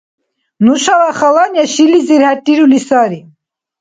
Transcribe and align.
Нушала 0.65 1.09
хала 1.19 1.43
неш 1.51 1.69
шилизар 1.75 2.23
хӀеррирули 2.27 2.79
сари 2.87 3.19